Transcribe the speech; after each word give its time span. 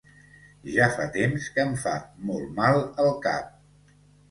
Ja 0.75 0.87
fa 0.95 1.05
temps 1.17 1.45
que 1.59 1.65
em 1.67 1.77
fa 1.85 1.95
molt 2.31 2.51
mal 2.59 2.83
el 3.07 3.15
cap. 3.29 3.57